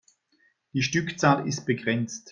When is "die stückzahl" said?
0.73-1.47